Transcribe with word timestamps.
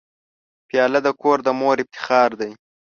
پیاله 0.67 0.99
د 1.05 1.09
کور 1.21 1.37
د 1.43 1.47
مور 1.59 1.77
افتخار 1.83 2.29
دی. 2.39 2.51